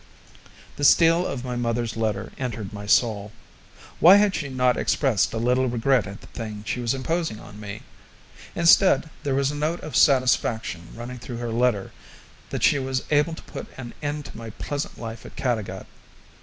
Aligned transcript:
The 0.77 0.83
steel 0.83 1.27
of 1.27 1.45
my 1.45 1.55
mother's 1.55 1.95
letter 1.95 2.31
entered 2.39 2.73
my 2.73 2.87
soul. 2.87 3.31
Why 3.99 4.15
had 4.15 4.33
she 4.33 4.49
not 4.49 4.75
expressed 4.75 5.31
a 5.31 5.37
little 5.37 5.67
regret 5.69 6.07
at 6.07 6.21
the 6.21 6.25
thing 6.25 6.63
she 6.65 6.79
was 6.79 6.95
imposing 6.95 7.39
on 7.39 7.59
me? 7.59 7.83
Instead, 8.55 9.11
there 9.21 9.35
was 9.35 9.51
a 9.51 9.55
note 9.55 9.79
of 9.81 9.95
satisfaction 9.95 10.87
running 10.95 11.19
through 11.19 11.37
her 11.37 11.51
letter 11.51 11.91
that 12.49 12.63
she 12.63 12.79
was 12.79 13.03
able 13.11 13.35
to 13.35 13.43
put 13.43 13.67
an 13.77 13.93
end 14.01 14.25
to 14.25 14.35
my 14.39 14.49
pleasant 14.49 14.97
life 14.97 15.23
at 15.23 15.35
Caddagat. 15.35 15.85